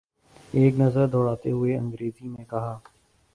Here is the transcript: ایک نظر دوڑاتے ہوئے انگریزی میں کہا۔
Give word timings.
ایک 0.53 0.79
نظر 0.79 1.07
دوڑاتے 1.07 1.51
ہوئے 1.51 1.77
انگریزی 1.77 2.27
میں 2.27 2.45
کہا۔ 2.45 2.77